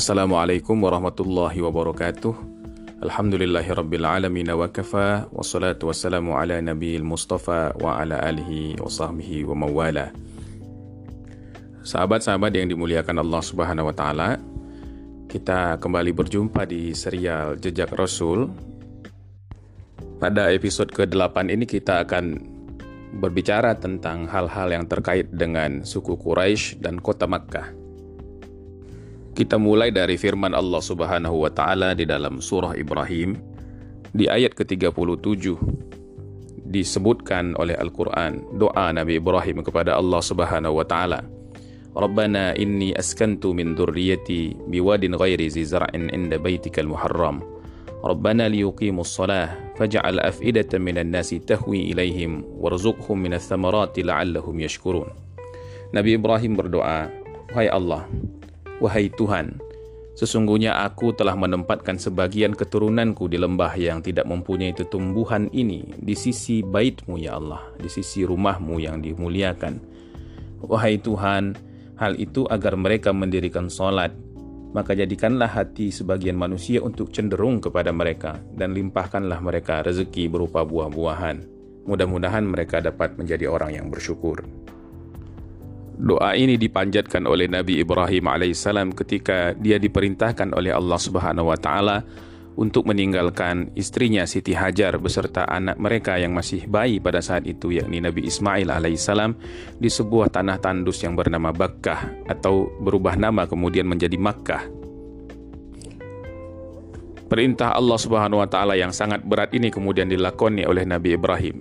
[0.00, 2.32] Assalamualaikum warahmatullahi wabarakatuh.
[3.04, 9.44] Alhamdulillahi rabbil alamin wa kafa wassalatu wassalamu ala nabiyil mustafa wa ala alihi wa sahbihi
[9.44, 10.08] wa mawala.
[11.84, 14.40] Sahabat-sahabat yang dimuliakan Allah Subhanahu wa taala,
[15.28, 18.48] kita kembali berjumpa di serial Jejak Rasul.
[20.16, 22.40] Pada episode ke-8 ini kita akan
[23.20, 27.79] berbicara tentang hal-hal yang terkait dengan suku Quraisy dan kota Makkah.
[29.30, 33.38] Kita mulai dari firman Allah Subhanahu wa taala di dalam surah Ibrahim
[34.10, 35.54] di ayat ke-37
[36.70, 41.22] disebutkan oleh Al-Qur'an doa Nabi Ibrahim kepada Allah Subhanahu wa taala.
[41.90, 47.42] Rabbana inni askantu min dhurriyyati biwadin ghairi zi zar'in inda baitikal muharram.
[48.02, 55.10] Rabbana liyuqimus shalah faj'al af'idatan minan nasi tahwi ilaihim warzuqhum minats thamarati la'allahum yashkurun.
[55.90, 57.10] Nabi Ibrahim berdoa,
[57.50, 58.06] "Wahai Allah,
[58.80, 59.60] Wahai Tuhan,
[60.16, 66.64] sesungguhnya aku telah menempatkan sebagian keturunanku di lembah yang tidak mempunyai tumbuhan ini di sisi
[66.64, 69.84] baitmu ya Allah, di sisi rumahmu yang dimuliakan.
[70.64, 71.52] Wahai Tuhan,
[72.00, 74.16] hal itu agar mereka mendirikan sholat,
[74.72, 81.44] maka jadikanlah hati sebagian manusia untuk cenderung kepada mereka dan limpahkanlah mereka rezeki berupa buah-buahan.
[81.84, 84.40] Mudah-mudahan mereka dapat menjadi orang yang bersyukur.
[86.00, 92.00] Doa ini dipanjatkan oleh Nabi Ibrahim alaihissalam ketika dia diperintahkan oleh Allah Subhanahu wa taala
[92.56, 98.00] untuk meninggalkan istrinya Siti Hajar beserta anak mereka yang masih bayi pada saat itu yakni
[98.00, 99.36] Nabi Ismail alaihissalam
[99.76, 104.72] di sebuah tanah tandus yang bernama Bakkah atau berubah nama kemudian menjadi Makkah.
[107.28, 111.60] Perintah Allah Subhanahu wa taala yang sangat berat ini kemudian dilakoni oleh Nabi Ibrahim.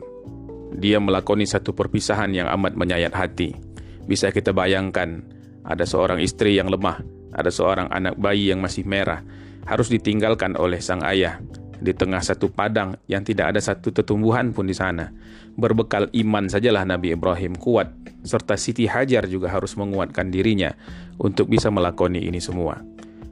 [0.80, 3.69] Dia melakoni satu perpisahan yang amat menyayat hati
[4.10, 5.22] bisa kita bayangkan
[5.62, 7.06] ada seorang istri yang lemah,
[7.38, 9.22] ada seorang anak bayi yang masih merah,
[9.70, 11.38] harus ditinggalkan oleh sang ayah
[11.80, 15.14] di tengah satu padang yang tidak ada satu tetumbuhan pun di sana.
[15.56, 17.94] Berbekal iman sajalah Nabi Ibrahim kuat,
[18.26, 20.74] serta Siti Hajar juga harus menguatkan dirinya
[21.22, 22.82] untuk bisa melakoni ini semua.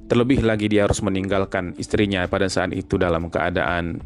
[0.07, 3.99] Terlebih lagi dia harus meninggalkan istrinya pada saat itu dalam keadaan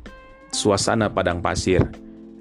[0.50, 1.86] suasana padang pasir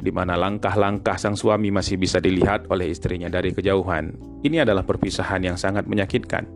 [0.00, 4.16] di mana langkah-langkah sang suami masih bisa dilihat oleh istrinya dari kejauhan.
[4.40, 6.48] Ini adalah perpisahan yang sangat menyakitkan.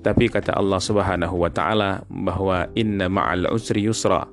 [0.00, 4.24] Tapi kata Allah Subhanahu wa taala bahwa inna ma'al usri yusra.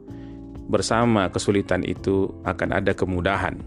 [0.67, 3.57] Bersama kesulitan itu akan ada kemudahan.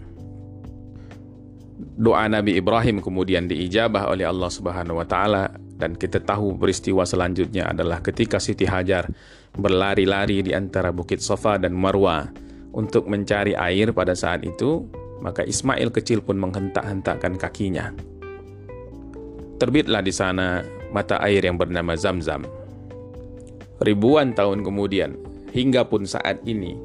[1.97, 5.49] Doa Nabi Ibrahim kemudian diijabah oleh Allah Subhanahu wa taala
[5.81, 9.09] dan kita tahu peristiwa selanjutnya adalah ketika Siti Hajar
[9.57, 12.29] berlari-lari di antara Bukit Safa dan Marwah
[12.71, 14.87] untuk mencari air pada saat itu,
[15.21, 17.93] maka Ismail kecil pun menghentak-hentakkan kakinya.
[19.61, 22.47] Terbitlah di sana mata air yang bernama Zamzam.
[23.81, 25.17] Ribuan tahun kemudian,
[25.53, 26.77] hingga pun saat ini,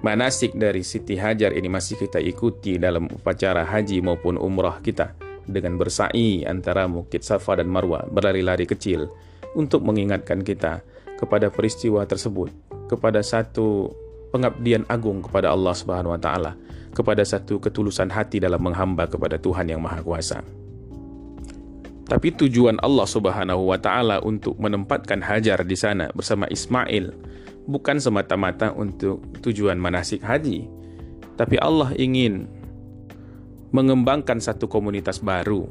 [0.00, 5.12] manasik dari Siti Hajar ini masih kita ikuti dalam upacara haji maupun umrah kita
[5.44, 9.10] dengan bersa'i antara Bukit Safa dan Marwa berlari-lari kecil
[9.52, 10.80] untuk mengingatkan kita
[11.20, 12.48] kepada peristiwa tersebut,
[12.88, 13.92] kepada satu
[14.30, 16.54] pengabdian agung kepada Allah Subhanahu wa taala,
[16.94, 20.42] kepada satu ketulusan hati dalam menghamba kepada Tuhan yang Maha Kuasa.
[22.10, 27.14] Tapi tujuan Allah Subhanahu wa taala untuk menempatkan Hajar di sana bersama Ismail
[27.70, 30.66] bukan semata-mata untuk tujuan manasik haji,
[31.38, 32.50] tapi Allah ingin
[33.70, 35.70] mengembangkan satu komunitas baru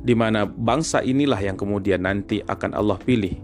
[0.00, 3.36] di mana bangsa inilah yang kemudian nanti akan Allah pilih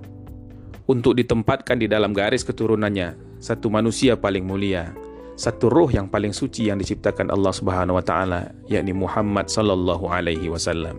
[0.89, 4.97] untuk ditempatkan di dalam garis keturunannya satu manusia paling mulia,
[5.37, 10.49] satu roh yang paling suci yang diciptakan Allah Subhanahu wa taala, yakni Muhammad sallallahu alaihi
[10.49, 10.97] wasallam.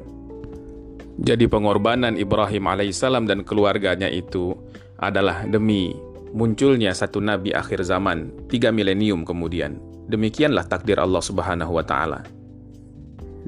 [1.18, 4.54] Jadi pengorbanan Ibrahim alaihissalam dan keluarganya itu
[5.02, 5.98] adalah demi
[6.38, 9.82] munculnya satu nabi akhir zaman tiga milenium kemudian.
[10.06, 12.22] Demikianlah takdir Allah Subhanahu wa taala.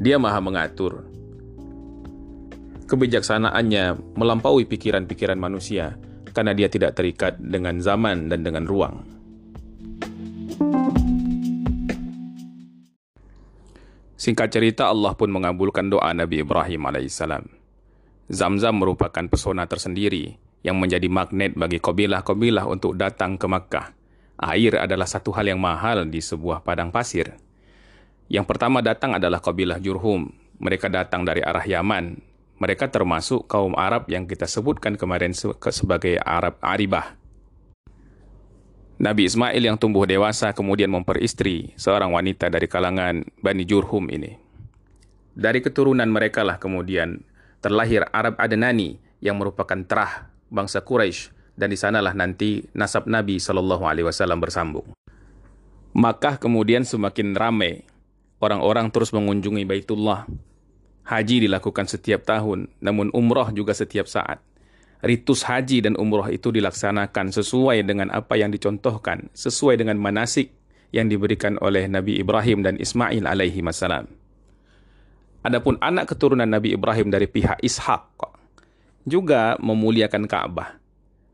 [0.02, 1.06] Dia Maha mengatur.
[2.90, 6.00] Kebijaksanaannya melampaui pikiran-pikiran manusia
[6.38, 9.02] karena dia tidak terikat dengan zaman dan dengan ruang.
[14.14, 17.42] Singkat cerita, Allah pun mengabulkan doa Nabi Ibrahim alaihissalam.
[18.30, 23.98] Zamzam merupakan pesona tersendiri yang menjadi magnet bagi kabilah-kabilah untuk datang ke Makkah.
[24.38, 27.34] Air adalah satu hal yang mahal di sebuah padang pasir.
[28.30, 30.30] Yang pertama datang adalah kabilah Jurhum.
[30.62, 32.27] Mereka datang dari arah Yaman
[32.58, 37.14] mereka termasuk kaum Arab yang kita sebutkan kemarin sebagai Arab Aribah.
[38.98, 44.34] Nabi Ismail yang tumbuh dewasa kemudian memperistri seorang wanita dari kalangan Bani Jurhum ini.
[45.38, 47.22] Dari keturunan mereka lah kemudian
[47.62, 53.86] terlahir Arab Adnani yang merupakan terah bangsa Quraisy dan di sanalah nanti nasab Nabi Shallallahu
[53.86, 54.98] Alaihi Wasallam bersambung.
[55.94, 57.86] Makkah kemudian semakin ramai,
[58.38, 60.30] orang-orang terus mengunjungi Baitullah.
[61.08, 64.44] Haji dilakukan setiap tahun, namun umroh juga setiap saat.
[65.00, 70.52] Ritus haji dan umroh itu dilaksanakan sesuai dengan apa yang dicontohkan, sesuai dengan manasik
[70.92, 74.12] yang diberikan oleh Nabi Ibrahim dan Ismail alaihi wasallam.
[75.48, 78.20] Adapun anak keturunan Nabi Ibrahim dari pihak Ishak
[79.08, 80.76] juga memuliakan Ka'bah.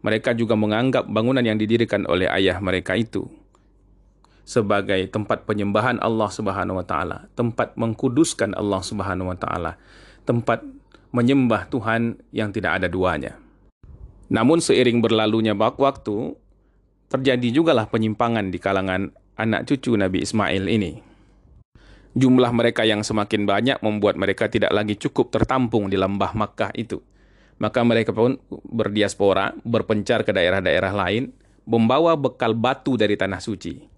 [0.05, 3.25] Mereka juga menganggap bangunan yang didirikan oleh ayah mereka itu
[4.44, 9.80] sebagai tempat penyembahan Allah Subhanahu wa taala, tempat mengkuduskan Allah Subhanahu wa taala,
[10.28, 10.63] tempat
[11.16, 13.40] menyembah Tuhan yang tidak ada duanya.
[14.28, 16.36] Namun seiring berlalunya waktu,
[17.07, 21.00] terjadi jugalah penyimpangan di kalangan anak cucu Nabi Ismail ini.
[22.13, 27.01] Jumlah mereka yang semakin banyak membuat mereka tidak lagi cukup tertampung di lembah Makkah itu.
[27.57, 31.34] Maka mereka pun berdiaspora, berpencar ke daerah-daerah lain,
[31.69, 33.93] membawa bekal batu dari tanah suci.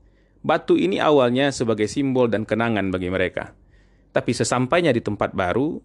[0.45, 3.57] Batu ini awalnya sebagai simbol dan kenangan bagi mereka.
[4.13, 5.81] Tapi sesampainya di tempat baru,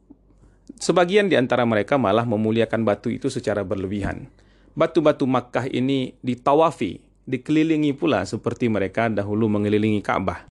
[0.77, 4.29] sebagian di antara mereka malah memuliakan batu itu secara berlebihan.
[4.77, 10.45] Batu-batu Makkah ini ditawafi, dikelilingi pula seperti mereka dahulu mengelilingi Ka'bah.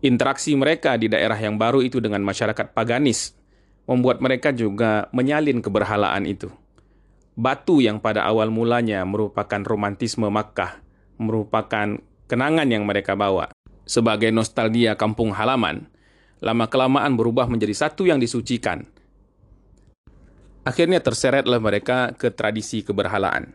[0.00, 3.36] Interaksi mereka di daerah yang baru itu dengan masyarakat paganis
[3.84, 6.48] membuat mereka juga menyalin keberhalaan itu.
[7.36, 10.80] Batu yang pada awal mulanya merupakan romantisme Makkah,
[11.20, 13.50] merupakan kenangan yang mereka bawa
[13.86, 15.86] sebagai nostalgia kampung halaman,
[16.42, 18.86] lama-kelamaan berubah menjadi satu yang disucikan.
[20.66, 23.54] Akhirnya terseretlah mereka ke tradisi keberhalaan.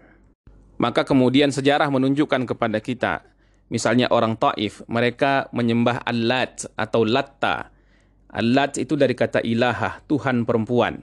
[0.80, 3.32] Maka kemudian sejarah menunjukkan kepada kita
[3.72, 7.72] Misalnya orang Taif, mereka menyembah Al-Lat atau Latta.
[8.28, 11.00] Al-Lat itu dari kata ilahah, Tuhan perempuan.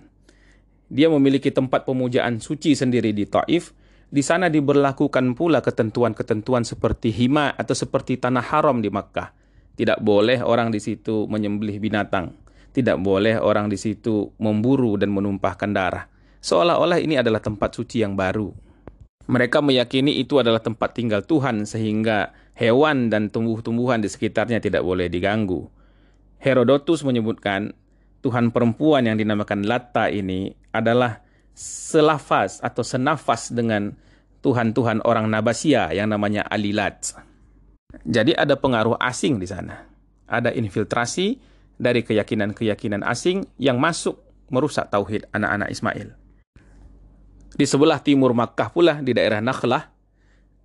[0.93, 3.73] Dia memiliki tempat pemujaan suci sendiri di Taif.
[4.09, 9.37] Di sana diberlakukan pula ketentuan-ketentuan seperti hima atau seperti tanah haram di Makkah.
[9.77, 12.33] Tidak boleh orang di situ menyembelih binatang.
[12.73, 16.09] Tidak boleh orang di situ memburu dan menumpahkan darah.
[16.41, 18.49] Seolah-olah ini adalah tempat suci yang baru.
[19.29, 25.13] Mereka meyakini itu adalah tempat tinggal Tuhan sehingga hewan dan tumbuh-tumbuhan di sekitarnya tidak boleh
[25.13, 25.69] diganggu.
[26.41, 27.77] Herodotus menyebutkan
[28.25, 31.28] Tuhan perempuan yang dinamakan Latta ini adalah
[31.59, 33.91] selafaz atau senafas dengan
[34.47, 37.19] Tuhan-Tuhan orang Nabasia yang namanya Alilat.
[38.07, 39.83] Jadi ada pengaruh asing di sana.
[40.31, 41.43] Ada infiltrasi
[41.75, 44.23] dari keyakinan-keyakinan asing yang masuk
[44.55, 46.09] merusak tauhid anak-anak Ismail.
[47.59, 49.91] Di sebelah timur Makkah pula di daerah Nakhlah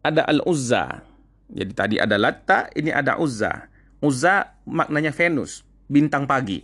[0.06, 1.02] ada Al-Uzza.
[1.50, 3.66] Jadi tadi ada Latta, ini ada Uzza.
[4.04, 6.62] Uzza maknanya Venus, bintang pagi.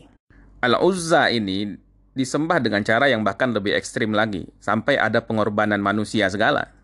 [0.61, 1.88] Al-Uzza ini
[2.19, 6.75] disembah dengan cara yang bahkan lebih ekstrim lagi, sampai ada pengorbanan manusia segala.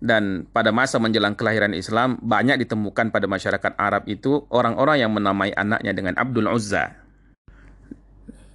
[0.00, 5.52] Dan pada masa menjelang kelahiran Islam, banyak ditemukan pada masyarakat Arab itu orang-orang yang menamai
[5.52, 6.94] anaknya dengan Abdul Uzza.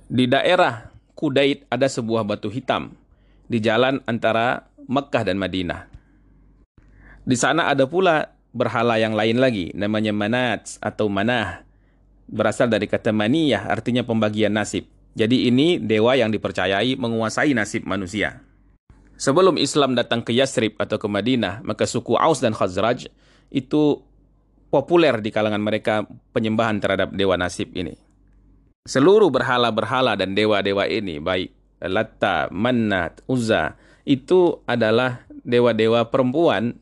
[0.07, 2.91] Di daerah Kudait ada sebuah batu hitam
[3.47, 5.87] di jalan antara Mekah dan Madinah.
[7.23, 11.63] Di sana ada pula berhala yang lain lagi, namanya Manat atau Manah.
[12.25, 14.89] Berasal dari kata maniyah, artinya pembagian nasib.
[15.15, 18.43] Jadi ini dewa yang dipercayai menguasai nasib manusia.
[19.15, 23.07] Sebelum Islam datang ke Yasrib atau ke Madinah, maka suku Aus dan Khazraj
[23.47, 24.03] itu
[24.67, 26.03] populer di kalangan mereka
[26.35, 27.95] penyembahan terhadap dewa nasib ini.
[28.83, 36.75] Seluruh berhala-berhala dan dewa-dewa ini, baik Latta, Manat, Uzza, itu adalah dewa-dewa perempuan.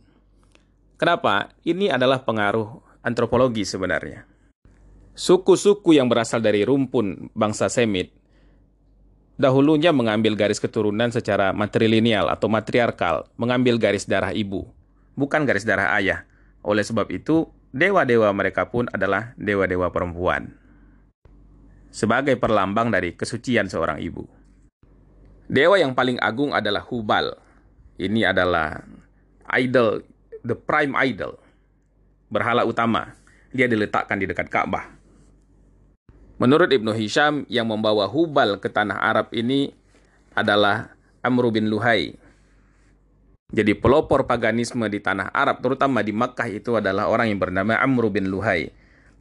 [0.98, 1.54] Kenapa?
[1.62, 4.26] Ini adalah pengaruh antropologi sebenarnya.
[5.14, 8.23] Suku-suku yang berasal dari rumpun bangsa Semit
[9.38, 14.70] dahulunya mengambil garis keturunan secara matrilineal atau matriarkal, mengambil garis darah ibu,
[15.18, 16.26] bukan garis darah ayah.
[16.64, 20.54] Oleh sebab itu, dewa-dewa mereka pun adalah dewa-dewa perempuan.
[21.94, 24.26] Sebagai perlambang dari kesucian seorang ibu.
[25.46, 27.38] Dewa yang paling agung adalah Hubal.
[28.00, 28.82] Ini adalah
[29.54, 30.02] idol,
[30.42, 31.38] the prime idol.
[32.34, 33.14] Berhala utama.
[33.54, 35.03] Dia diletakkan di dekat Ka'bah.
[36.42, 39.70] Menurut Ibnu Hisham, yang membawa Hubal ke tanah Arab ini
[40.34, 42.18] adalah Amr bin Luhai.
[43.54, 48.10] Jadi pelopor paganisme di tanah Arab, terutama di Makkah itu adalah orang yang bernama Amr
[48.10, 48.74] bin Luhai.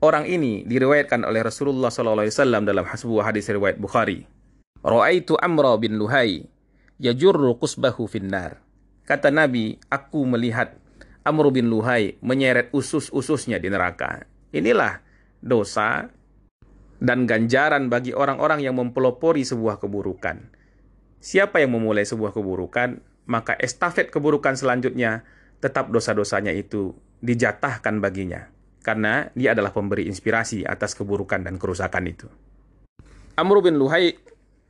[0.02, 4.26] Orang ini diriwayatkan oleh Rasulullah SAW dalam sebuah hadis riwayat Bukhari.
[4.82, 6.42] Ra'aitu Amra bin Luhai
[6.98, 8.58] yajurru qusbahu finnar.
[9.06, 10.74] Kata Nabi, aku melihat
[11.22, 14.26] Amr bin Luhai menyeret usus-ususnya di neraka.
[14.50, 14.98] Inilah
[15.38, 16.10] dosa
[17.02, 20.38] dan ganjaran bagi orang-orang yang mempelopori sebuah keburukan.
[21.18, 25.26] Siapa yang memulai sebuah keburukan, maka estafet keburukan selanjutnya
[25.58, 28.50] tetap dosa-dosanya itu dijatahkan baginya
[28.82, 32.26] karena dia adalah pemberi inspirasi atas keburukan dan kerusakan itu.
[33.38, 34.18] Amr bin Luhai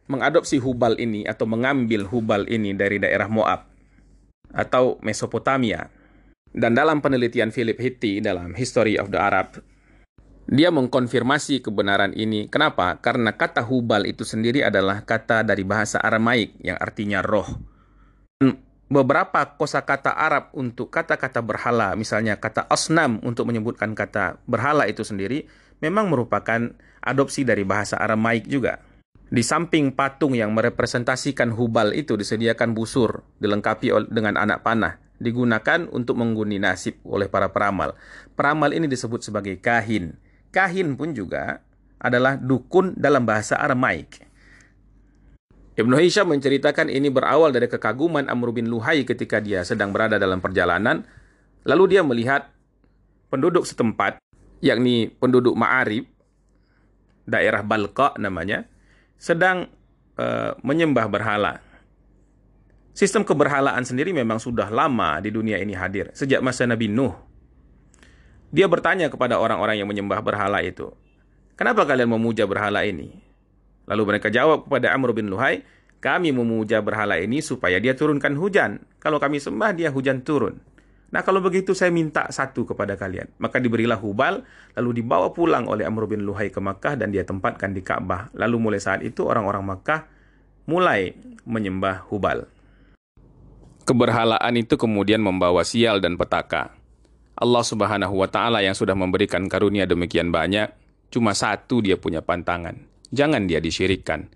[0.08, 3.68] mengadopsi Hubal ini atau mengambil Hubal ini dari daerah Moab
[4.52, 5.88] atau Mesopotamia.
[6.52, 9.56] Dan dalam penelitian Philip Hitti dalam History of the Arab,
[10.52, 12.44] dia mengkonfirmasi kebenaran ini.
[12.52, 13.00] Kenapa?
[13.00, 17.48] Karena kata Hubal itu sendiri adalah kata dari bahasa Aramaik yang artinya roh.
[18.36, 18.60] Dan
[18.92, 25.48] beberapa kosakata Arab untuk kata-kata berhala, misalnya kata asnam untuk menyebutkan kata berhala itu sendiri,
[25.80, 26.68] memang merupakan
[27.00, 28.84] adopsi dari bahasa Aramaik juga.
[29.32, 36.20] Di samping patung yang merepresentasikan hubal itu disediakan busur, dilengkapi dengan anak panah, digunakan untuk
[36.20, 37.96] mengguni nasib oleh para peramal.
[38.36, 40.20] Peramal ini disebut sebagai kahin.
[40.52, 41.64] Kahin pun juga
[41.96, 44.20] adalah dukun dalam bahasa Aramaik.
[45.72, 50.44] Ibnu Hisham menceritakan ini berawal dari kekaguman Amr bin Luhai ketika dia sedang berada dalam
[50.44, 51.08] perjalanan.
[51.64, 52.52] Lalu dia melihat
[53.32, 54.20] penduduk setempat,
[54.60, 56.04] yakni penduduk Ma'arib,
[57.24, 58.68] daerah Balqa namanya,
[59.16, 59.72] sedang
[60.20, 61.64] uh, menyembah berhala.
[62.92, 67.16] Sistem keberhalaan sendiri memang sudah lama di dunia ini hadir, sejak masa Nabi Nuh.
[68.52, 70.92] Dia bertanya kepada orang-orang yang menyembah berhala itu,
[71.62, 73.12] Kenapa kalian memuja berhala ini?
[73.86, 75.62] Lalu mereka jawab kepada Amr bin Luhai,
[76.02, 78.82] kami memuja berhala ini supaya dia turunkan hujan.
[78.98, 80.58] Kalau kami sembah dia hujan turun.
[81.14, 83.30] Nah kalau begitu saya minta satu kepada kalian.
[83.36, 84.42] Maka diberilah hubal,
[84.74, 88.32] lalu dibawa pulang oleh Amr bin Luhai ke Makkah dan dia tempatkan di Ka'bah.
[88.34, 90.08] Lalu mulai saat itu orang-orang Makkah
[90.66, 91.14] mulai
[91.46, 92.50] menyembah hubal.
[93.86, 96.81] Keberhalaan itu kemudian membawa sial dan petaka.
[97.36, 100.68] Allah subhanahu wa ta'ala yang sudah memberikan karunia demikian banyak,
[101.08, 102.76] cuma satu dia punya pantangan.
[103.12, 104.28] Jangan dia disyirikkan.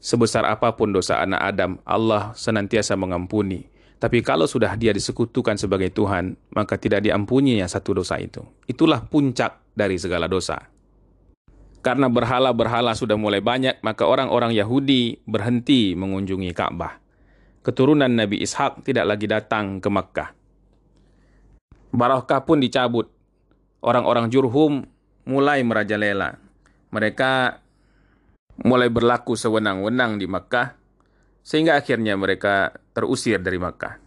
[0.00, 5.88] Sebesar apa pun dosa anak Adam, Allah senantiasa mengampuni tapi kalau sudah dia disekutukan sebagai
[5.88, 8.44] Tuhan, maka tidak diampuninya satu dosa itu.
[8.68, 10.68] Itulah puncak dari segala dosa.
[11.80, 17.00] Karena berhala-berhala sudah mulai banyak, maka orang-orang Yahudi berhenti mengunjungi Ka'bah.
[17.64, 20.35] Keturunan Nabi Ishak tidak lagi datang ke Makkah.
[21.94, 23.10] Barakah pun dicabut.
[23.82, 24.86] Orang-orang Jurhum
[25.26, 26.38] mulai merajalela.
[26.90, 27.60] Mereka
[28.64, 30.74] mulai berlaku sewenang-wenang di Makkah
[31.46, 34.00] sehingga akhirnya mereka terusir dari Makkah.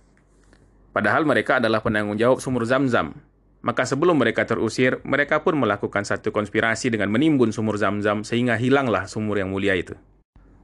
[0.90, 3.14] Padahal mereka adalah penanggung jawab sumur Zam-Zam.
[3.60, 9.06] Maka sebelum mereka terusir, mereka pun melakukan satu konspirasi dengan menimbun sumur Zam-Zam sehingga hilanglah
[9.06, 9.96] sumur yang mulia itu.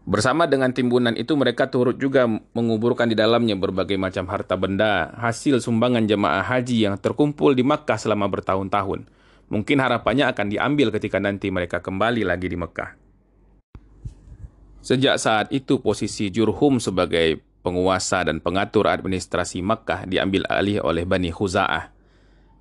[0.05, 5.57] Bersama dengan timbunan itu mereka turut juga menguburkan di dalamnya berbagai macam harta benda hasil
[5.57, 9.09] sumbangan jemaah haji yang terkumpul di Makkah selama bertahun-tahun.
[9.49, 12.93] Mungkin harapannya akan diambil ketika nanti mereka kembali lagi di Makkah.
[14.85, 21.33] Sejak saat itu posisi Jurhum sebagai penguasa dan pengatur administrasi Makkah diambil alih oleh Bani
[21.33, 21.89] Khuza'ah.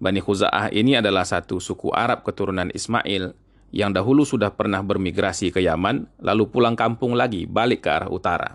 [0.01, 3.37] Bani Khuza'ah ini adalah satu suku Arab keturunan Ismail
[3.75, 8.55] yang dahulu sudah pernah bermigrasi ke Yaman, lalu pulang kampung lagi balik ke arah utara.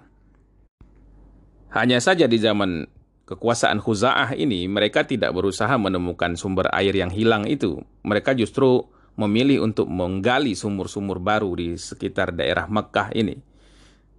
[1.76, 2.88] Hanya saja di zaman
[3.28, 7.84] kekuasaan Khuza'ah ini, mereka tidak berusaha menemukan sumber air yang hilang itu.
[8.08, 8.88] Mereka justru
[9.20, 13.36] memilih untuk menggali sumur-sumur baru di sekitar daerah Makkah ini.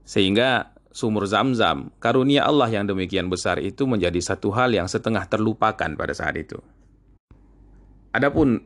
[0.04, 5.96] Sehingga sumur zam-zam, karunia Allah yang demikian besar itu menjadi satu hal yang setengah terlupakan
[5.96, 6.60] pada saat itu.
[8.12, 8.60] Adapun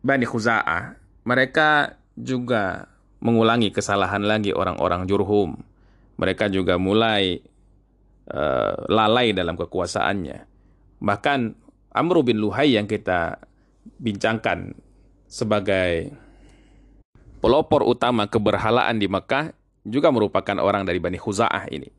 [0.00, 2.86] Bani Khuza'ah, mereka juga
[3.18, 5.58] mengulangi kesalahan lagi orang-orang Jurhum.
[6.16, 7.42] Mereka juga mulai
[8.30, 10.46] uh, lalai dalam kekuasaannya.
[11.02, 11.40] Bahkan
[11.92, 13.42] Amr bin Luhai yang kita
[13.98, 14.78] bincangkan
[15.26, 16.14] sebagai
[17.42, 19.50] pelopor utama keberhalaan di Mekah
[19.82, 21.90] juga merupakan orang dari Bani Khuza'ah ini.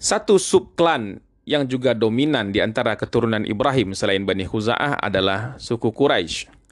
[0.00, 6.63] Satu subklan yang juga dominan di antara keturunan Ibrahim selain Bani Khuza'ah adalah suku Quraisy.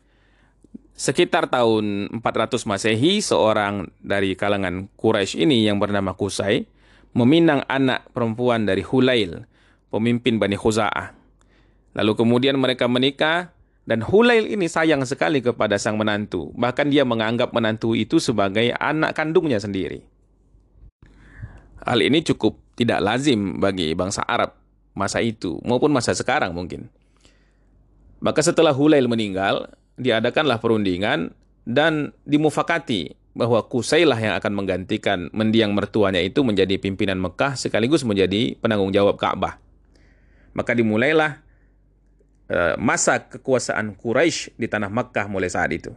[0.93, 6.69] Sekitar tahun 400 Masehi, seorang dari kalangan Quraisy ini yang bernama Kusai
[7.17, 9.49] meminang anak perempuan dari Hulail,
[9.89, 11.17] pemimpin Bani Khuza'ah.
[11.97, 13.53] Lalu kemudian mereka menikah
[13.89, 16.53] dan Hulail ini sayang sekali kepada sang menantu.
[16.57, 20.05] Bahkan dia menganggap menantu itu sebagai anak kandungnya sendiri.
[21.83, 24.55] Hal ini cukup tidak lazim bagi bangsa Arab
[24.93, 26.89] masa itu maupun masa sekarang mungkin.
[28.23, 31.33] Maka setelah Hulail meninggal, diadakanlah perundingan
[31.69, 38.57] dan dimufakati bahwa Kusailah yang akan menggantikan mendiang mertuanya itu menjadi pimpinan Mekah sekaligus menjadi
[38.61, 39.57] penanggung jawab Ka'bah.
[40.53, 41.41] Maka dimulailah
[42.53, 45.89] Eh, masa kekuasaan Quraisy di tanah Makkah mulai saat itu.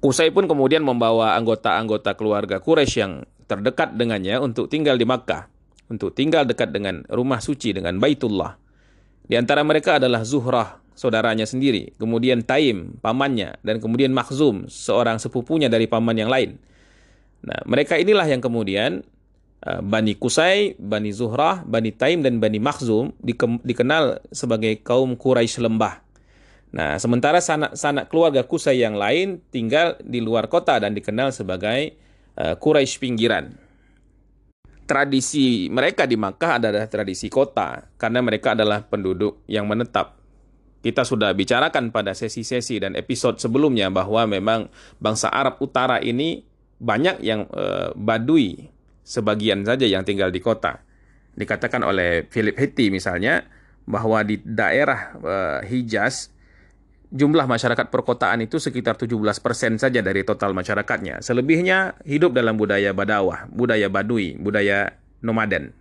[0.00, 3.12] Qusay pun kemudian membawa anggota-anggota keluarga Quraisy yang
[3.44, 5.52] terdekat dengannya untuk tinggal di Makkah.
[5.84, 8.56] untuk tinggal dekat dengan rumah suci dengan Baitullah.
[9.28, 15.66] Di antara mereka adalah Zuhrah, saudaranya sendiri, kemudian Taim, pamannya, dan kemudian Makhzum, seorang sepupunya
[15.66, 16.56] dari paman yang lain.
[17.44, 19.04] Nah, mereka inilah yang kemudian
[19.66, 23.12] uh, Bani Kusai, Bani Zuhrah, Bani Taim, dan Bani Makhzum
[23.62, 26.00] dikenal sebagai kaum Quraisy lembah.
[26.74, 31.94] Nah, sementara sanak-sanak keluarga Kusai yang lain tinggal di luar kota dan dikenal sebagai
[32.40, 33.54] uh, Quraisy pinggiran.
[34.84, 40.23] Tradisi mereka di Makkah adalah tradisi kota karena mereka adalah penduduk yang menetap.
[40.84, 44.68] Kita sudah bicarakan pada sesi-sesi dan episode sebelumnya bahwa memang
[45.00, 46.44] bangsa Arab Utara ini
[46.76, 48.68] banyak yang uh, badui,
[49.00, 50.84] sebagian saja yang tinggal di kota.
[51.32, 53.48] Dikatakan oleh Philip Hitti misalnya
[53.88, 56.28] bahwa di daerah uh, Hijaz
[57.14, 61.24] jumlah masyarakat perkotaan itu sekitar 17% saja dari total masyarakatnya.
[61.24, 65.72] Selebihnya hidup dalam budaya badawah, budaya badui, budaya nomaden.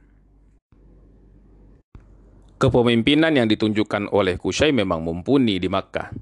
[2.64, 6.16] Kepemimpinan yang ditunjukkan oleh Kusai memang mumpuni di Makkah.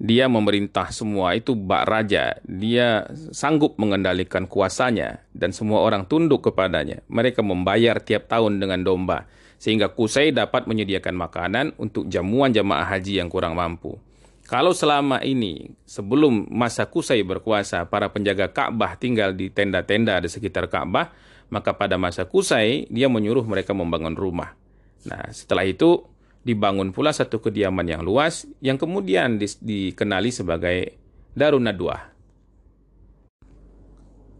[0.00, 2.40] Dia memerintah semua itu bak raja.
[2.48, 7.04] Dia sanggup mengendalikan kuasanya dan semua orang tunduk kepadanya.
[7.12, 9.28] Mereka membayar tiap tahun dengan domba
[9.60, 14.00] sehingga Kusai dapat menyediakan makanan untuk jamuan jamaah haji yang kurang mampu.
[14.48, 20.72] Kalau selama ini sebelum masa Kusai berkuasa para penjaga Ka'bah tinggal di tenda-tenda di sekitar
[20.72, 21.12] Ka'bah,
[21.52, 24.56] maka pada masa Kusai dia menyuruh mereka membangun rumah.
[25.08, 26.04] Nah, setelah itu
[26.44, 30.96] dibangun pula satu kediaman yang luas yang kemudian di, dikenali sebagai
[31.32, 31.96] Darun Nadwa.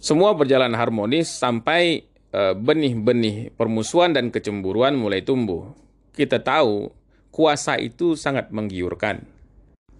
[0.00, 5.76] Semua berjalan harmonis sampai eh, benih-benih permusuhan dan kecemburuan mulai tumbuh.
[6.16, 6.88] Kita tahu
[7.30, 9.40] kuasa itu sangat menggiurkan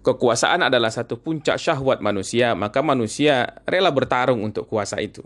[0.01, 5.21] kekuasaan adalah satu puncak syahwat manusia, maka manusia rela bertarung untuk kuasa itu.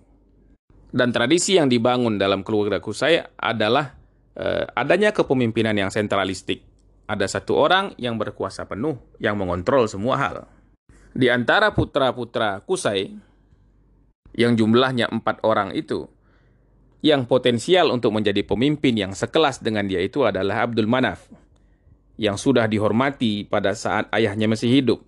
[0.95, 3.99] Dan tradisi yang dibangun dalam keluarga Kusai adalah
[4.35, 6.61] eh, adanya kepemimpinan yang sentralistik.
[7.05, 10.35] Ada satu orang yang berkuasa penuh, yang mengontrol semua hal.
[11.15, 13.13] Di antara putra-putra Kusai,
[14.35, 16.09] yang jumlahnya empat orang itu,
[17.05, 21.29] yang potensial untuk menjadi pemimpin yang sekelas dengan dia itu adalah Abdul Manaf
[22.17, 24.99] yang sudah dihormati pada saat ayahnya masih hidup.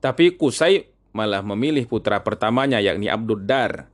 [0.00, 3.90] Tapi Kusai malah memilih putra pertamanya yakni Abduddar.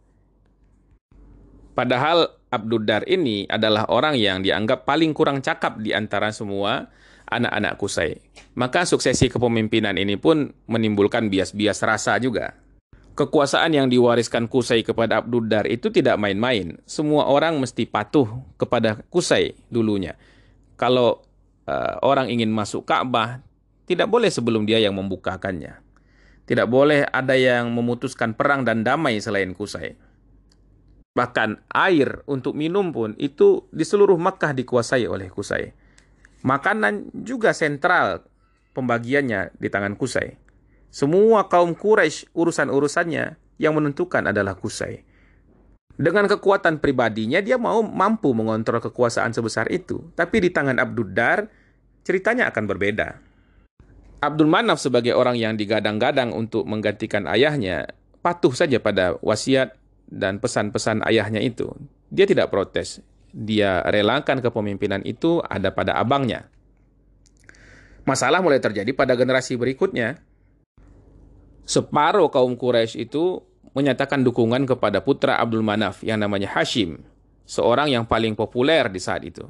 [1.73, 6.93] Padahal Abduddar ini adalah orang yang dianggap paling kurang cakap di antara semua
[7.25, 8.21] anak-anak Kusai.
[8.53, 12.53] Maka suksesi kepemimpinan ini pun menimbulkan bias-bias rasa juga.
[13.17, 16.77] Kekuasaan yang diwariskan Kusai kepada Abduddar itu tidak main-main.
[16.85, 18.29] Semua orang mesti patuh
[18.61, 20.21] kepada Kusai dulunya.
[20.77, 21.25] Kalau
[21.65, 23.41] uh, orang ingin masuk Ka'bah,
[23.89, 25.81] tidak boleh sebelum dia yang membukakannya.
[26.45, 29.97] Tidak boleh ada yang memutuskan perang dan damai selain Kusai.
[31.13, 35.77] Bahkan air untuk minum pun itu di seluruh Makkah dikuasai oleh Kusai.
[36.41, 38.25] Makanan juga sentral
[38.73, 40.41] pembagiannya di tangan Kusai.
[40.89, 43.25] Semua kaum Quraisy urusan-urusannya
[43.61, 45.05] yang menentukan adalah Kusai.
[45.93, 50.01] Dengan kekuatan pribadinya dia mau mampu mengontrol kekuasaan sebesar itu.
[50.17, 51.45] Tapi di tangan Abduddar
[52.03, 53.09] ceritanya akan berbeda.
[54.23, 57.91] Abdul Manaf sebagai orang yang digadang-gadang untuk menggantikan ayahnya
[58.23, 59.82] patuh saja pada wasiat
[60.13, 61.73] dan pesan-pesan ayahnya itu.
[62.13, 63.01] Dia tidak protes.
[63.33, 66.53] Dia relakan kepemimpinan itu ada pada abangnya.
[68.05, 70.21] Masalah mulai terjadi pada generasi berikutnya.
[71.65, 73.41] Separuh kaum Quraisy itu
[73.73, 77.01] menyatakan dukungan kepada putra Abdul Manaf yang namanya Hashim,
[77.49, 79.49] seorang yang paling populer di saat itu.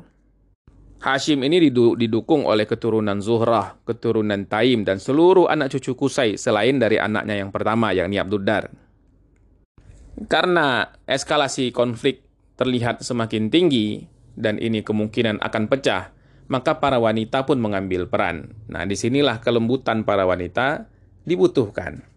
[1.03, 1.59] Hashim ini
[1.99, 7.51] didukung oleh keturunan Zuhrah, keturunan Taim, dan seluruh anak cucu Kusai selain dari anaknya yang
[7.51, 8.71] pertama, yakni Abduddar.
[10.29, 12.23] Karena eskalasi konflik
[12.55, 14.07] terlihat semakin tinggi,
[14.39, 16.15] dan ini kemungkinan akan pecah,
[16.49, 18.53] maka para wanita pun mengambil peran.
[18.69, 20.87] Nah, di sinilah kelembutan para wanita
[21.27, 22.13] dibutuhkan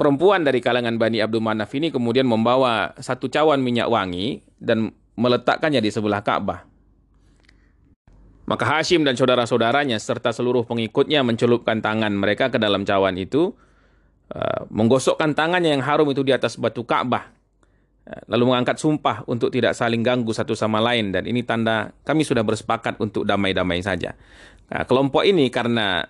[0.00, 5.84] perempuan dari kalangan Bani Abdul Manaf ini kemudian membawa satu cawan minyak wangi dan meletakkannya
[5.84, 6.64] di sebelah Ka'bah.
[8.48, 13.52] Maka Hashim dan saudara-saudaranya serta seluruh pengikutnya mencelupkan tangan mereka ke dalam cawan itu,
[14.34, 17.30] uh, menggosokkan tangannya yang harum itu di atas batu Ka'bah,
[18.06, 22.22] uh, lalu mengangkat sumpah untuk tidak saling ganggu satu sama lain dan ini tanda kami
[22.22, 24.14] sudah bersepakat untuk damai-damai saja.
[24.70, 26.06] Nah, kelompok ini karena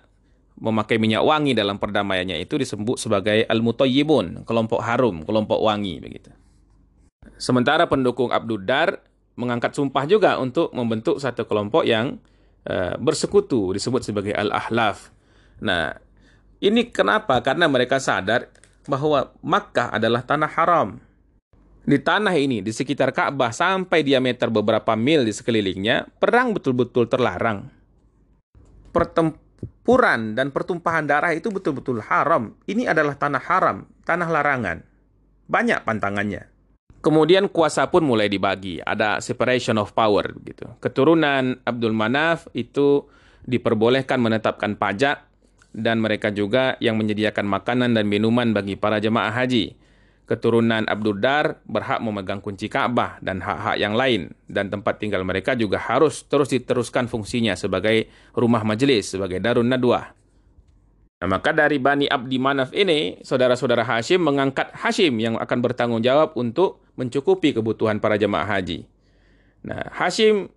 [0.61, 6.29] memakai minyak wangi dalam perdamaiannya itu disebut sebagai al-mutayyibun, kelompok harum, kelompok wangi begitu.
[7.41, 9.01] Sementara pendukung Abduddar
[9.33, 12.21] mengangkat sumpah juga untuk membentuk satu kelompok yang
[12.69, 15.09] uh, bersekutu disebut sebagai al-ahlaf.
[15.65, 15.97] Nah,
[16.61, 17.41] ini kenapa?
[17.41, 18.53] Karena mereka sadar
[18.85, 21.01] bahwa Makkah adalah tanah haram.
[21.81, 27.65] Di tanah ini, di sekitar Ka'bah sampai diameter beberapa mil di sekelilingnya, perang betul-betul terlarang.
[28.93, 32.53] Pertempuran dan pertumpahan darah itu betul-betul haram.
[32.69, 34.85] Ini adalah tanah haram, tanah larangan.
[35.49, 36.45] Banyak pantangannya.
[37.01, 40.69] Kemudian kuasa pun mulai dibagi, ada separation of power gitu.
[40.77, 43.09] Keturunan Abdul Manaf itu
[43.49, 45.30] diperbolehkan menetapkan pajak
[45.71, 49.75] dan mereka juga yang menyediakan makanan dan minuman bagi para jemaah haji.
[50.27, 55.59] Keturunan Abdul Dar berhak memegang kunci Ka'bah dan hak-hak yang lain dan tempat tinggal mereka
[55.59, 60.15] juga harus terus diteruskan fungsinya sebagai rumah majelis, sebagai darun nadwah.
[61.21, 66.33] Nah, maka dari Bani Abdi Manaf ini, saudara-saudara Hashim mengangkat Hashim yang akan bertanggung jawab
[66.33, 68.89] untuk mencukupi kebutuhan para jemaah haji.
[69.61, 70.49] Nah, Hashim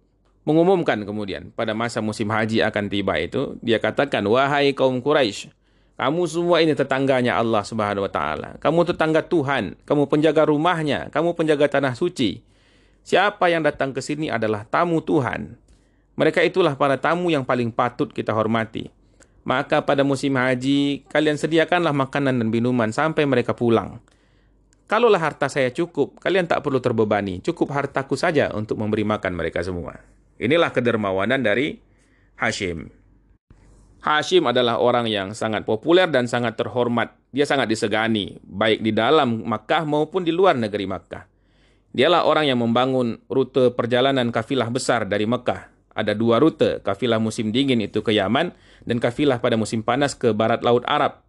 [0.45, 5.49] mengumumkan kemudian pada masa musim haji akan tiba itu, dia katakan, Wahai kaum Quraisy,
[5.95, 8.49] kamu semua ini tetangganya Allah Subhanahu wa taala.
[8.59, 12.43] Kamu tetangga Tuhan, kamu penjaga rumahnya, kamu penjaga tanah suci.
[13.05, 15.55] Siapa yang datang ke sini adalah tamu Tuhan.
[16.19, 18.91] Mereka itulah para tamu yang paling patut kita hormati.
[19.45, 24.01] Maka pada musim haji, kalian sediakanlah makanan dan minuman sampai mereka pulang.
[24.89, 27.45] Kalaulah harta saya cukup, kalian tak perlu terbebani.
[27.45, 30.01] Cukup hartaku saja untuk memberi makan mereka semua.
[30.39, 31.79] Inilah kedermawanan dari
[32.41, 32.91] Hashim.
[34.05, 37.17] Hashim adalah orang yang sangat populer dan sangat terhormat.
[37.33, 41.25] Dia sangat disegani, baik di dalam Makkah maupun di luar negeri Makkah.
[41.95, 47.55] Dialah orang yang membangun rute perjalanan kafilah besar dari Mekah ada dua rute, kafilah musim
[47.55, 48.51] dingin itu ke Yaman
[48.83, 51.23] dan kafilah pada musim panas ke barat laut Arab.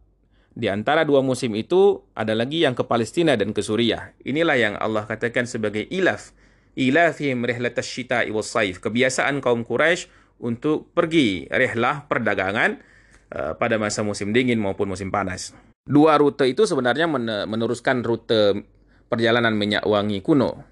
[0.57, 4.17] Di antara dua musim itu ada lagi yang ke Palestina dan ke Suriah.
[4.25, 6.33] Inilah yang Allah katakan sebagai ilaf.
[6.75, 8.83] Ilafihim rihlatas syita'i was saif.
[8.83, 10.11] Kebiasaan kaum Quraisy
[10.43, 12.83] untuk pergi rihlah perdagangan
[13.31, 15.55] uh, pada masa musim dingin maupun musim panas.
[15.87, 17.05] Dua rute itu sebenarnya
[17.45, 18.65] meneruskan rute
[19.07, 20.65] perjalanan minyak wangi kuno.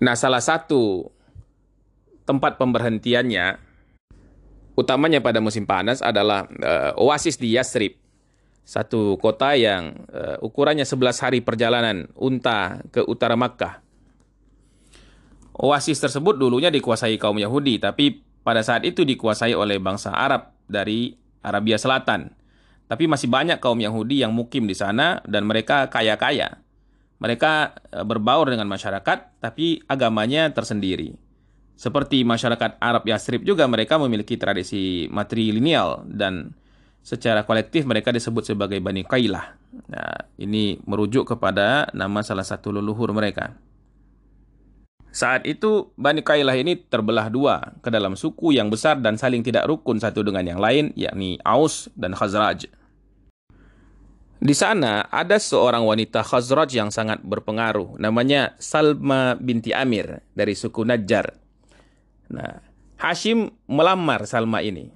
[0.00, 1.10] Nah, salah satu
[2.24, 3.60] tempat pemberhentiannya
[4.74, 8.00] utamanya pada musim panas adalah uh, oasis di Yasrib.
[8.64, 13.83] Satu kota yang uh, ukurannya 11 hari perjalanan unta ke utara Makkah.
[15.54, 21.14] Oasis tersebut dulunya dikuasai kaum Yahudi, tapi pada saat itu dikuasai oleh bangsa Arab dari
[21.46, 22.34] Arabia Selatan.
[22.84, 26.60] Tapi masih banyak kaum Yahudi yang mukim di sana dan mereka kaya-kaya.
[27.22, 27.52] Mereka
[27.94, 31.16] eh, berbaur dengan masyarakat, tapi agamanya tersendiri.
[31.74, 36.54] Seperti masyarakat Arab Yasrib juga mereka memiliki tradisi matrilineal dan
[37.02, 39.58] secara kolektif mereka disebut sebagai Bani Kailah.
[39.90, 43.58] Nah, ini merujuk kepada nama salah satu leluhur mereka.
[45.14, 49.70] Saat itu Bani Kailah ini terbelah dua ke dalam suku yang besar dan saling tidak
[49.70, 52.66] rukun satu dengan yang lain yakni Aus dan Khazraj.
[54.42, 60.82] Di sana ada seorang wanita Khazraj yang sangat berpengaruh namanya Salma binti Amir dari suku
[60.82, 61.30] Najjar.
[62.34, 62.58] Nah,
[62.98, 64.90] Hashim melamar Salma ini.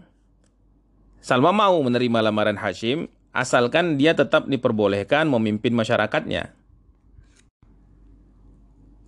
[1.23, 6.58] Salma mau menerima lamaran Hashim, asalkan dia tetap diperbolehkan memimpin masyarakatnya.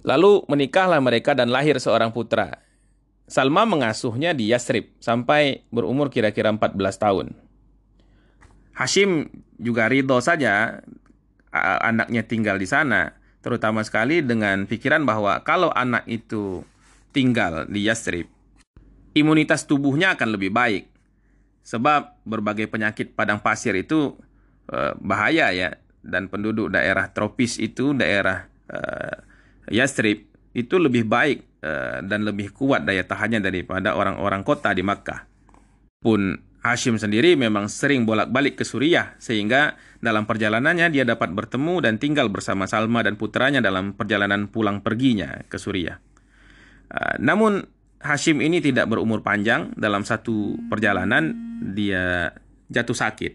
[0.01, 2.65] Lalu menikahlah mereka dan lahir seorang putra.
[3.31, 7.27] Salma mengasuhnya di Yasrib sampai berumur kira-kira 14 tahun.
[8.75, 9.29] Hashim
[9.61, 10.81] juga ridho saja
[11.53, 16.63] anaknya tinggal di sana, terutama sekali dengan pikiran bahwa kalau anak itu
[17.11, 18.31] tinggal di Yastrib,
[19.15, 20.85] imunitas tubuhnya akan lebih baik.
[21.61, 24.17] Sebab berbagai penyakit padang pasir itu
[24.73, 29.30] uh, bahaya ya dan penduduk daerah tropis itu daerah uh,
[29.71, 35.27] Yastrib itu lebih baik uh, dan lebih kuat daya tahannya daripada orang-orang kota di Makkah.
[36.03, 41.97] Pun Hashim sendiri memang sering bolak-balik ke Suriah sehingga dalam perjalanannya dia dapat bertemu dan
[41.97, 45.97] tinggal bersama Salma dan putranya dalam perjalanan pulang perginya ke Suriah.
[46.93, 47.65] Ah, namun
[48.01, 51.33] Hashim ini tidak berumur panjang dalam satu perjalanan
[51.73, 52.33] dia
[52.69, 53.33] jatuh sakit.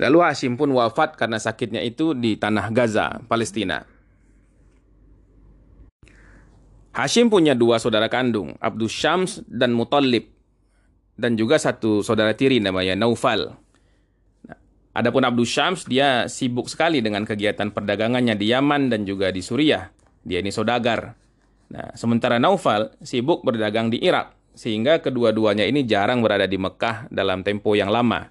[0.00, 3.84] Lalu Hashim pun wafat karena sakitnya itu di tanah Gaza, Palestina.
[6.98, 10.34] Hashim punya dua saudara kandung, Abdus Syams dan Mutallib.
[11.14, 13.54] Dan juga satu saudara tiri namanya Naufal.
[14.42, 14.58] Nah,
[14.98, 19.94] adapun Abdus Syams, dia sibuk sekali dengan kegiatan perdagangannya di Yaman dan juga di Suriah.
[20.26, 21.14] Dia ini saudagar.
[21.70, 27.46] Nah, sementara Naufal sibuk berdagang di Irak, sehingga kedua-duanya ini jarang berada di Mekah dalam
[27.46, 28.26] tempo yang lama.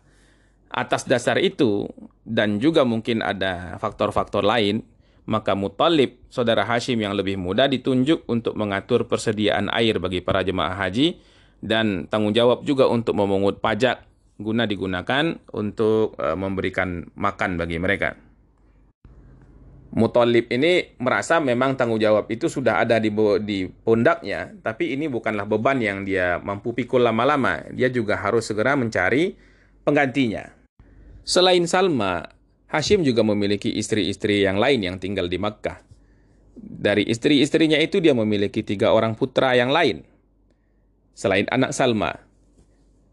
[0.68, 1.88] Atas dasar itu,
[2.28, 4.84] dan juga mungkin ada faktor-faktor lain,
[5.28, 10.74] maka Muttalib, saudara Hashim yang lebih muda, ditunjuk untuk mengatur persediaan air bagi para jemaah
[10.74, 11.20] haji,
[11.60, 14.08] dan tanggung jawab juga untuk memungut pajak
[14.40, 18.16] guna digunakan untuk uh, memberikan makan bagi mereka.
[19.98, 23.10] Muthalib ini merasa memang tanggung jawab itu sudah ada di,
[23.42, 27.66] di pundaknya, tapi ini bukanlah beban yang dia mampu pikul lama-lama.
[27.74, 29.34] Dia juga harus segera mencari
[29.82, 30.54] penggantinya.
[31.26, 32.37] Selain Salma,
[32.68, 35.80] Hashim juga memiliki istri-istri yang lain yang tinggal di Makkah.
[36.58, 40.04] Dari istri-istrinya itu dia memiliki tiga orang putra yang lain.
[41.16, 42.28] Selain anak Salma,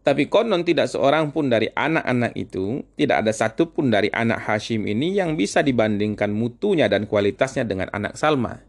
[0.05, 4.85] tapi konon tidak seorang pun dari anak-anak itu, tidak ada satu pun dari anak Hashim
[4.85, 8.61] ini yang bisa dibandingkan mutunya dan kualitasnya dengan anak Salma.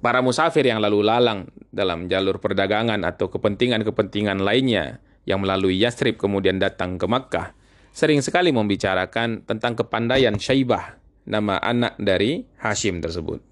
[0.00, 6.56] Para musafir yang lalu lalang dalam jalur perdagangan atau kepentingan-kepentingan lainnya yang melalui Yasrib kemudian
[6.56, 7.52] datang ke Makkah,
[7.92, 10.96] sering sekali membicarakan tentang kepandaian Syaibah,
[11.28, 13.44] nama anak dari Hashim tersebut.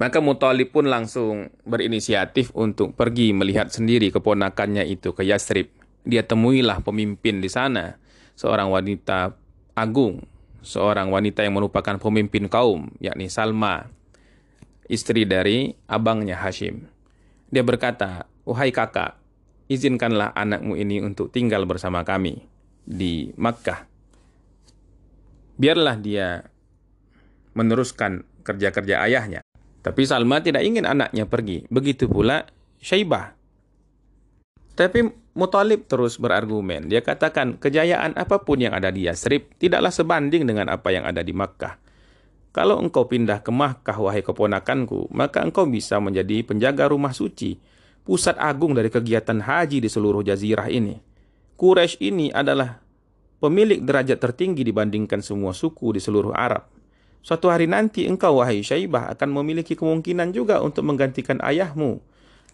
[0.00, 5.68] Maka Muthalib pun langsung berinisiatif untuk pergi melihat sendiri keponakannya itu ke Yasrib.
[6.08, 8.00] Dia temuilah pemimpin di sana,
[8.32, 9.36] seorang wanita
[9.76, 10.24] agung,
[10.64, 13.92] seorang wanita yang merupakan pemimpin kaum, yakni Salma,
[14.88, 16.88] istri dari abangnya Hashim.
[17.52, 19.19] Dia berkata, "Wahai kakak,
[19.70, 22.42] izinkanlah anakmu ini untuk tinggal bersama kami
[22.82, 23.86] di Makkah.
[25.54, 26.42] Biarlah dia
[27.54, 29.40] meneruskan kerja-kerja ayahnya.
[29.80, 31.64] Tapi Salma tidak ingin anaknya pergi.
[31.70, 32.44] Begitu pula
[32.82, 33.38] Syaibah.
[34.74, 36.90] Tapi Mutalib terus berargumen.
[36.90, 41.22] Dia katakan, kejayaan apa pun yang ada di Yasrib tidaklah sebanding dengan apa yang ada
[41.22, 41.78] di Makkah.
[42.50, 47.62] Kalau engkau pindah ke Makkah, wahai keponakanku, maka engkau bisa menjadi penjaga rumah suci,
[48.04, 50.98] pusat agung dari kegiatan haji di seluruh jazirah ini.
[51.60, 52.80] Quraisy ini adalah
[53.40, 56.68] pemilik derajat tertinggi dibandingkan semua suku di seluruh Arab.
[57.20, 62.00] Suatu hari nanti engkau wahai Syaibah akan memiliki kemungkinan juga untuk menggantikan ayahmu.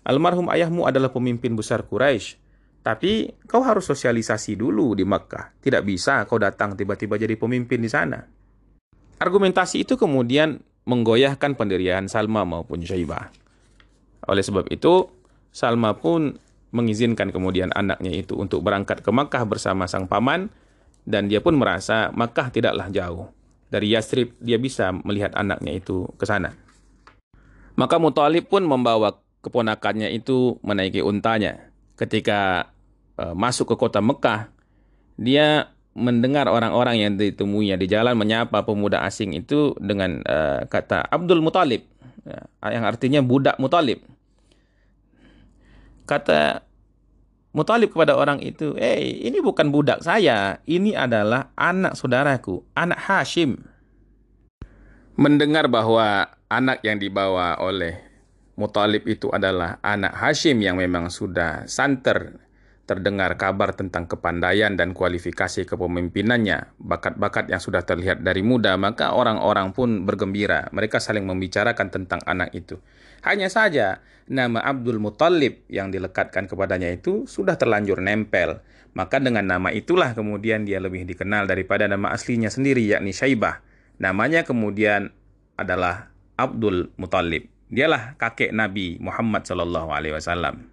[0.03, 2.43] Almarhum ayahmu adalah pemimpin besar Quraisy.
[2.87, 5.59] Tapi kau harus sosialisasi dulu di Makkah.
[5.59, 8.23] Tidak bisa kau datang tiba-tiba jadi pemimpin di sana.
[9.19, 13.35] Argumentasi itu kemudian menggoyahkan pendirian Salma maupun Syaibah.
[14.27, 15.11] Oleh sebab itu,
[15.57, 16.37] Salma pun
[16.77, 20.53] mengizinkan kemudian anaknya itu untuk berangkat ke Makkah bersama sang paman
[21.09, 23.33] dan dia pun merasa Makkah tidaklah jauh
[23.73, 26.55] dari Yasrib dia bisa melihat anaknya itu ke sana.
[27.77, 31.73] Maka Muthalib pun membawa keponakannya itu menaiki untanya.
[31.97, 32.73] Ketika
[33.21, 34.49] uh, masuk ke kota Mekah,
[35.17, 41.41] dia mendengar orang-orang yang ditemuinya di jalan menyapa pemuda asing itu dengan uh, kata Abdul
[41.41, 41.89] Muthalib,
[42.25, 44.05] ya, yang artinya budak Muthalib.
[46.07, 46.63] Kata
[47.57, 53.01] Mutalib kepada orang itu, eh hey, ini bukan budak saya, ini adalah anak saudaraku, anak
[53.01, 53.57] Hashim.
[55.17, 57.97] Mendengar bahwa anak yang dibawa oleh
[58.61, 62.45] Mutalib itu adalah anak Hashim yang memang sudah santer
[62.87, 69.75] terdengar kabar tentang kepandaian dan kualifikasi kepemimpinannya, bakat-bakat yang sudah terlihat dari muda, maka orang-orang
[69.75, 70.71] pun bergembira.
[70.71, 72.79] Mereka saling membicarakan tentang anak itu.
[73.27, 78.63] Hanya saja, nama Abdul Muttalib yang dilekatkan kepadanya itu sudah terlanjur nempel.
[78.95, 83.67] Maka dengan nama itulah kemudian dia lebih dikenal daripada nama aslinya sendiri yakni Syaibah.
[83.99, 85.11] Namanya kemudian
[85.59, 87.51] adalah Abdul Muttalib.
[87.67, 90.71] Dialah kakek Nabi Muhammad Shallallahu Alaihi Wasallam.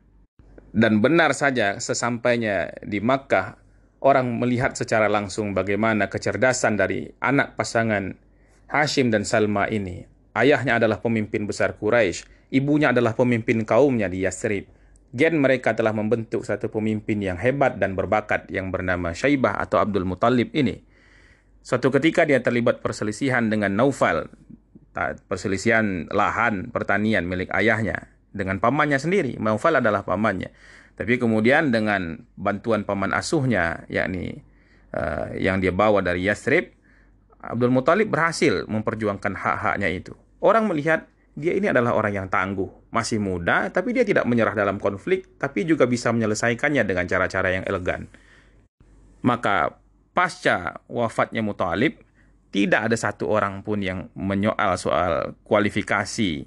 [0.70, 3.58] Dan benar saja sesampainya di Makkah,
[4.06, 8.14] orang melihat secara langsung bagaimana kecerdasan dari anak pasangan
[8.70, 10.13] Hashim dan Salma ini.
[10.34, 14.66] Ayahnya adalah pemimpin besar Quraisy, ibunya adalah pemimpin kaumnya di Yasrib.
[15.14, 20.10] Gen mereka telah membentuk satu pemimpin yang hebat dan berbakat yang bernama Syaibah atau Abdul
[20.10, 20.82] Muttalib ini.
[21.62, 24.34] Suatu ketika dia terlibat perselisihan dengan Naufal,
[25.30, 29.38] perselisihan lahan pertanian milik ayahnya dengan pamannya sendiri.
[29.38, 30.50] Naufal adalah pamannya.
[30.94, 34.42] Tapi kemudian dengan bantuan paman asuhnya, yakni
[34.98, 36.74] uh, yang dia bawa dari Yasrib,
[37.44, 40.16] Abdul Muthalib berhasil memperjuangkan hak-haknya itu.
[40.40, 44.80] Orang melihat dia ini adalah orang yang tangguh, masih muda, tapi dia tidak menyerah dalam
[44.80, 48.08] konflik, tapi juga bisa menyelesaikannya dengan cara-cara yang elegan.
[49.26, 49.76] Maka
[50.16, 52.00] pasca wafatnya Muthalib,
[52.54, 56.46] tidak ada satu orang pun yang menyoal soal kualifikasi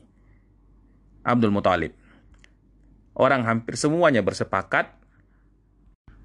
[1.27, 1.93] Abdul Muthalib.
[3.17, 4.93] Orang hampir semuanya bersepakat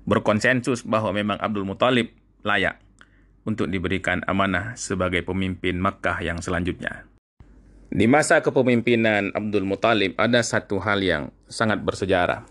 [0.06, 2.14] berkonsensus bahwa memang Abdul Muthalib
[2.46, 2.78] layak
[3.46, 7.10] untuk diberikan amanah sebagai pemimpin Makkah yang selanjutnya.
[7.92, 12.48] Di masa kepemimpinan Abdul Muthalib ada satu hal yang sangat bersejarah.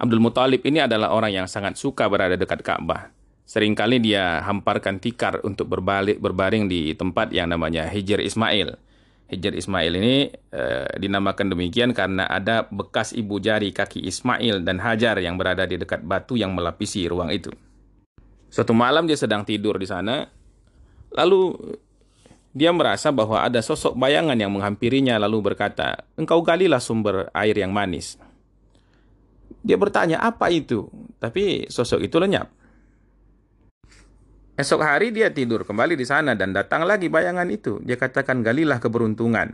[0.00, 3.12] Abdul Muthalib ini adalah orang yang sangat suka berada dekat Ka'bah.
[3.44, 8.80] Seringkali dia hamparkan tikar untuk berbalik berbaring di tempat yang namanya Hijr Ismail.
[9.28, 15.20] Hijr Ismail ini eh, dinamakan demikian karena ada bekas ibu jari kaki Ismail dan Hajar
[15.20, 17.52] yang berada di dekat batu yang melapisi ruang itu.
[18.54, 20.30] Suatu malam dia sedang tidur di sana,
[21.10, 21.58] lalu
[22.54, 27.74] dia merasa bahwa ada sosok bayangan yang menghampirinya lalu berkata, "Engkau galilah sumber air yang
[27.74, 28.14] manis."
[29.66, 30.86] Dia bertanya, "Apa itu?"
[31.18, 32.46] Tapi sosok itu lenyap.
[34.54, 37.82] Esok hari dia tidur kembali di sana dan datang lagi bayangan itu.
[37.82, 39.50] Dia katakan, "Galilah keberuntungan."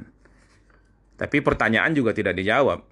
[1.17, 2.85] Tapi pertanyaan juga tidak dijawab.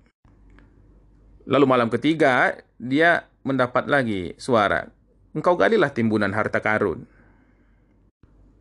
[1.44, 4.88] Lalu malam ketiga, dia mendapat lagi suara,
[5.32, 7.04] "Engkau galilah timbunan harta karun."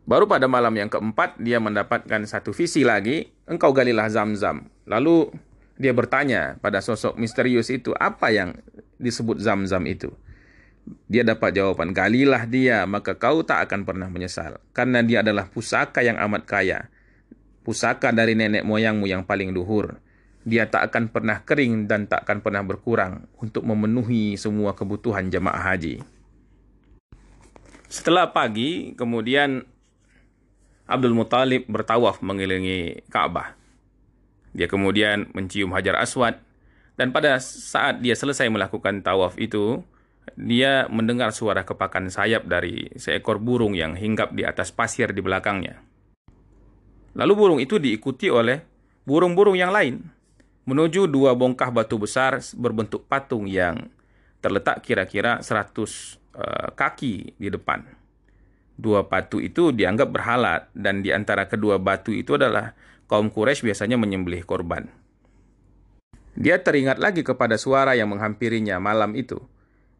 [0.08, 4.64] Baru pada malam yang keempat dia mendapatkan satu visi lagi, engkau galilah zam-zam.
[4.88, 5.28] Lalu
[5.76, 8.56] dia bertanya pada sosok misterius itu, apa yang
[8.96, 10.08] disebut zam-zam itu?
[11.12, 14.56] Dia dapat jawaban, galilah dia, maka kau tak akan pernah menyesal.
[14.72, 16.88] Karena dia adalah pusaka yang amat kaya.
[17.60, 20.00] Pusaka dari nenek moyangmu yang paling luhur.
[20.48, 25.76] Dia tak akan pernah kering dan tak akan pernah berkurang untuk memenuhi semua kebutuhan jemaah
[25.76, 26.00] haji.
[27.88, 29.64] Setelah pagi, kemudian
[30.84, 33.56] Abdul Muthalib bertawaf mengelilingi Ka'bah.
[34.52, 36.36] Dia kemudian mencium Hajar Aswad
[37.00, 39.80] dan pada saat dia selesai melakukan tawaf itu,
[40.36, 45.80] dia mendengar suara kepakan sayap dari seekor burung yang hinggap di atas pasir di belakangnya.
[47.16, 48.60] Lalu burung itu diikuti oleh
[49.08, 50.04] burung-burung yang lain
[50.68, 53.88] menuju dua bongkah batu besar berbentuk patung yang
[54.44, 57.98] terletak kira-kira 100 eh, kaki di depan
[58.78, 62.78] dua batu itu dianggap berhala dan di antara kedua batu itu adalah
[63.10, 64.86] kaum Quraisy biasanya menyembelih korban.
[66.38, 69.42] Dia teringat lagi kepada suara yang menghampirinya malam itu.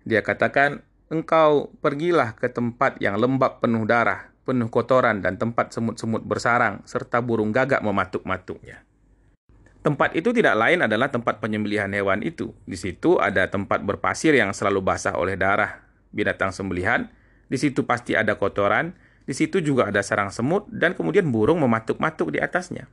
[0.06, 6.22] Dia katakan, "Engkau pergilah ke tempat yang lembab penuh darah, penuh kotoran dan tempat semut-semut
[6.22, 8.86] bersarang serta burung gagak mematuk-matuknya."
[9.82, 12.54] Tempat itu tidak lain adalah tempat penyembelihan hewan itu.
[12.62, 15.87] Di situ ada tempat berpasir yang selalu basah oleh darah
[16.18, 17.06] binatang sembelihan
[17.48, 18.92] di situ pasti ada kotoran,
[19.24, 22.86] di situ juga ada sarang semut, dan kemudian burung mematuk-matuk di atasnya.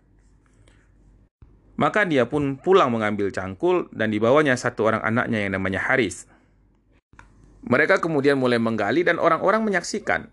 [1.76, 6.24] Maka dia pun pulang mengambil cangkul dan dibawanya satu orang anaknya yang namanya Haris.
[7.68, 10.32] Mereka kemudian mulai menggali dan orang-orang menyaksikan.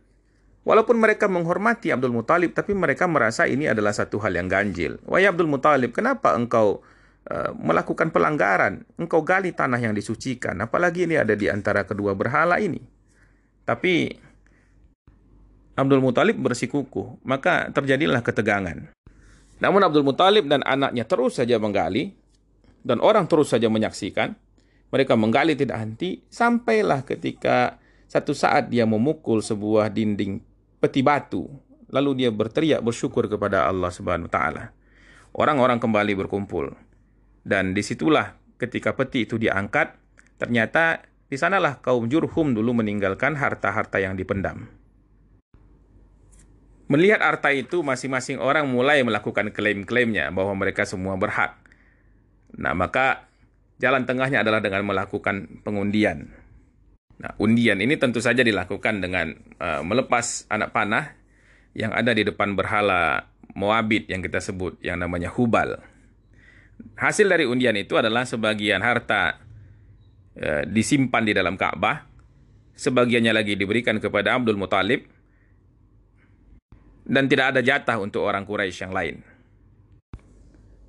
[0.62, 5.02] Walaupun mereka menghormati Abdul Muthalib, tapi mereka merasa ini adalah satu hal yang ganjil.
[5.02, 6.86] Wahai Abdul Muthalib, kenapa engkau
[7.56, 8.82] melakukan pelanggaran?
[8.98, 12.82] Engkau gali tanah yang disucikan, apalagi ini ada di antara kedua berhala ini.
[13.62, 14.10] Tapi
[15.78, 18.90] Abdul Muthalib bersikukuh, maka terjadilah ketegangan.
[19.62, 22.12] Namun Abdul Muthalib dan anaknya terus saja menggali,
[22.82, 24.34] dan orang terus saja menyaksikan.
[24.92, 30.44] Mereka menggali tidak henti, sampailah ketika satu saat dia memukul sebuah dinding
[30.76, 31.48] peti batu.
[31.88, 34.76] Lalu dia berteriak bersyukur kepada Allah Subhanahu taala.
[35.32, 36.76] Orang-orang kembali berkumpul.
[37.42, 39.98] Dan di situlah ketika peti itu diangkat,
[40.38, 44.70] ternyata di sanalah kaum Jurhum dulu meninggalkan harta-harta yang dipendam.
[46.92, 51.56] Melihat harta itu, masing-masing orang mulai melakukan klaim-klaimnya bahwa mereka semua berhak.
[52.52, 53.32] Nah, maka
[53.80, 56.28] jalan tengahnya adalah dengan melakukan pengundian.
[57.16, 61.16] Nah, undian ini tentu saja dilakukan dengan uh, melepas anak panah
[61.72, 63.24] yang ada di depan berhala
[63.56, 65.80] Moabit yang kita sebut, yang namanya Hubal.
[66.96, 69.42] Hasil dari undian itu adalah sebagian harta
[70.32, 72.08] Eh, disimpan di dalam Ka'bah,
[72.72, 75.04] sebagiannya lagi diberikan kepada Abdul Muthalib,
[77.04, 79.20] dan tidak ada jatah untuk orang Quraisy yang lain.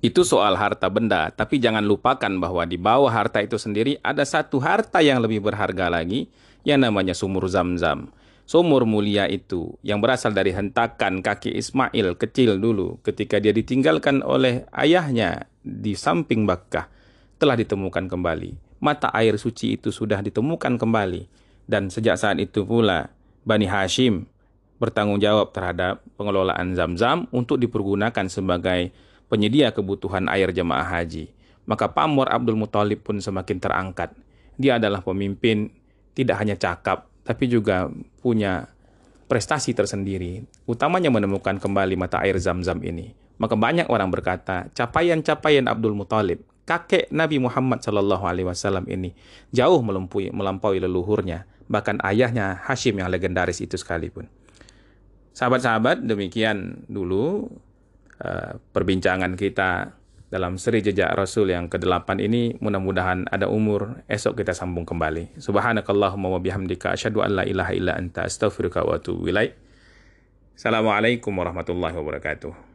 [0.00, 4.64] Itu soal harta benda, tapi jangan lupakan bahwa di bawah harta itu sendiri ada satu
[4.64, 6.32] harta yang lebih berharga lagi,
[6.64, 8.08] yang namanya sumur zam-zam.
[8.44, 14.68] Sumur mulia itu yang berasal dari hentakan kaki Ismail kecil dulu ketika dia ditinggalkan oleh
[14.76, 16.92] ayahnya di samping Bakkah
[17.40, 21.24] telah ditemukan kembali mata air suci itu sudah ditemukan kembali.
[21.64, 23.08] Dan sejak saat itu pula,
[23.48, 24.28] Bani Hashim
[24.76, 28.92] bertanggung jawab terhadap pengelolaan zam-zam untuk dipergunakan sebagai
[29.32, 31.32] penyedia kebutuhan air jemaah haji.
[31.64, 34.12] Maka pamor Abdul Muthalib pun semakin terangkat.
[34.60, 35.72] Dia adalah pemimpin
[36.12, 37.88] tidak hanya cakap, tapi juga
[38.20, 38.68] punya
[39.26, 43.16] prestasi tersendiri, utamanya menemukan kembali mata air zam-zam ini.
[43.40, 49.12] Maka banyak orang berkata, capaian-capaian Abdul Muthalib kakek Nabi Muhammad Shallallahu Alaihi Wasallam ini
[49.52, 54.28] jauh melampaui, melampaui leluhurnya, bahkan ayahnya Hashim yang legendaris itu sekalipun.
[55.36, 57.50] Sahabat-sahabat, demikian dulu
[58.22, 59.92] uh, perbincangan kita
[60.34, 65.38] dalam seri jejak Rasul yang ke-8 ini mudah-mudahan ada umur esok kita sambung kembali.
[65.38, 69.54] Subhanakallahumma wa bihamdika asyhadu an la ilaha illa anta astaghfiruka wa atubu ilaik.
[70.58, 72.73] Assalamualaikum warahmatullahi wabarakatuh.